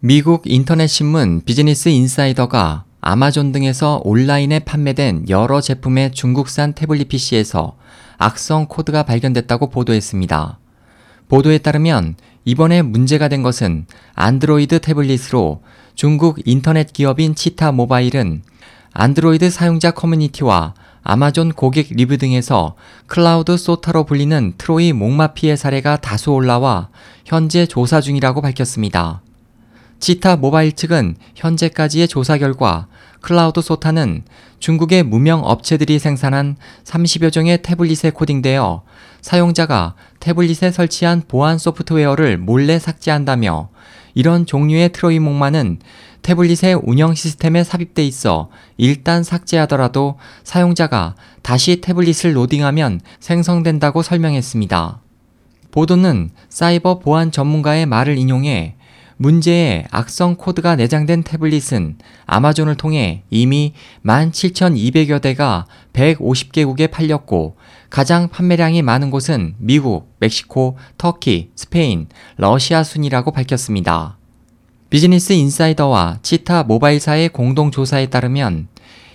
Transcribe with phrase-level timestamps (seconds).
[0.00, 7.76] 미국 인터넷 신문 비즈니스 인사이더가 아마존 등에서 온라인에 판매된 여러 제품의 중국산 태블릿 PC에서
[8.16, 10.60] 악성 코드가 발견됐다고 보도했습니다.
[11.26, 12.14] 보도에 따르면
[12.44, 15.62] 이번에 문제가 된 것은 안드로이드 태블릿으로
[15.96, 18.42] 중국 인터넷 기업인 치타 모바일은
[18.92, 22.76] 안드로이드 사용자 커뮤니티와 아마존 고객 리뷰 등에서
[23.08, 26.88] Cloudsota로 불리는 트로이 목마 피해 사례가 다수 올라와
[27.24, 29.22] 현재 조사 중이라고 밝혔습니다.
[30.00, 32.86] 치타 모바일 측은 현재까지의 조사 결과
[33.20, 34.22] 클라우드 소타는
[34.60, 38.82] 중국의 무명 업체들이 생산한 30여 종의 태블릿에 코딩되어
[39.20, 43.70] 사용자가 태블릿에 설치한 보안 소프트웨어를 몰래 삭제한다며
[44.14, 45.80] 이런 종류의 트로이 목마는
[46.22, 55.00] 태블릿의 운영 시스템에 삽입돼 있어 일단 삭제하더라도 사용자가 다시 태블릿을 로딩하면 생성된다고 설명했습니다.
[55.70, 58.74] 보도는 사이버 보안 전문가의 말을 인용해
[59.18, 63.74] 문제의 악성 코드가 내장된 태블릿은 아마존을 통해 이미
[64.06, 67.56] 17,200여 대가 150개국에 팔렸고
[67.90, 74.18] 가장 판매량이 많은 곳은 미국, 멕시코, 터키, 스페인, 러시아 순이라고 밝혔습니다.
[74.88, 78.68] 비즈니스 인사이더와 치타 모바일사의 공동 조사에 따르면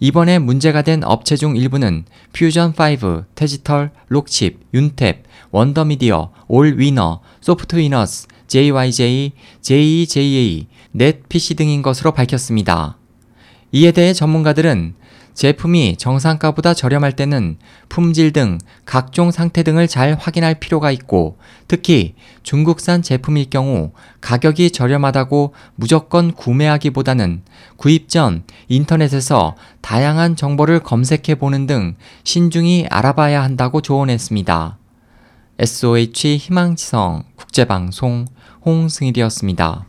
[0.00, 5.22] 이번에 문제가 된 업체 중 일부는 퓨전5, 테지털, 록칩, 윤탭,
[5.52, 12.98] 원더미디어, 올위너, 소프트위너스, JYJ, JEJA, 넷PC 등인 것으로 밝혔습니다.
[13.72, 14.94] 이에 대해 전문가들은
[15.34, 23.02] 제품이 정상가보다 저렴할 때는 품질 등 각종 상태 등을 잘 확인할 필요가 있고 특히 중국산
[23.02, 27.42] 제품일 경우 가격이 저렴하다고 무조건 구매하기보다는
[27.76, 34.78] 구입 전 인터넷에서 다양한 정보를 검색해 보는 등 신중히 알아봐야 한다고 조언했습니다.
[35.58, 38.24] SOH 희망지성 국제방송
[38.66, 39.86] 홍승일이었습니다.